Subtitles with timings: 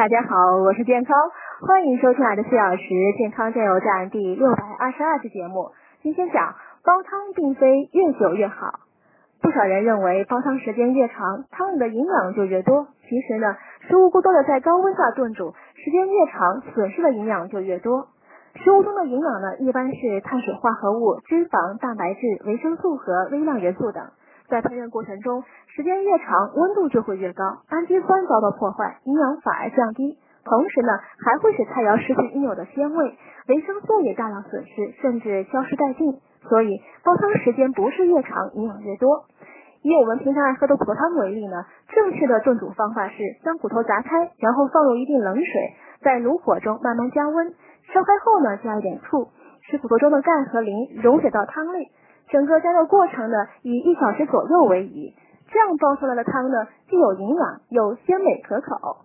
[0.00, 1.14] 大家好，我是健康，
[1.60, 5.72] 欢迎收听爱的四小时健康加油站第六百二十二期节目。
[6.00, 8.80] 今天讲煲汤并非越久越好。
[9.42, 12.86] 不少人认为煲汤时间越长，汤里的营养就越多。
[13.10, 13.54] 其实呢，
[13.90, 18.08] 食物过多的在高温下炖煮，时间越长，损失的营养就越多。
[18.54, 24.04] 食物中的营养呢，一般是碳水化合物、脂肪、蛋白质、维生素和微量元素等。
[24.50, 30.18] 在烹饪过程中，时间越长，温度就会越高，氨基酸遭到破坏，营养反而降低。
[30.44, 33.14] 同时呢，还会使菜肴失去应有的鲜味，
[33.46, 36.18] 维生素也大量损失，甚至消失殆尽。
[36.48, 39.26] 所以，煲汤时间不是越长，营养越多。
[39.82, 45.44] 以我们平常爱喝的骨头汤为例呢，正确的炖煮方法是将骨头砸开，然后放入一定冷水，
[46.02, 47.54] 在炉火中慢慢加温，
[47.94, 49.28] 烧开后呢，加一点醋，
[49.62, 51.88] 使骨头中的钙和磷溶解到汤里。
[52.30, 55.14] 整个加热过程呢，以一小时左右为宜，
[55.50, 58.98] 这样煲出来的汤呢，既有营养又鲜美可口。